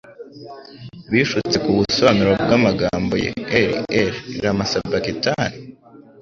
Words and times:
Bishutse 1.11 1.55
ku 1.63 1.69
busobanuro 1.77 2.31
bw'amagambo 2.43 3.13
ye 3.23 3.29
Eli, 3.59 3.77
Eli, 4.01 4.19
Lama 4.43 4.65
Sabakitani?" 4.71 5.57